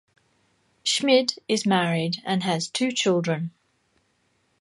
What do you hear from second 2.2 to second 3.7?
and has two children.